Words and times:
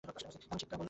আমি 0.03 0.11
ঠিক 0.13 0.67
বললাম? 0.69 0.79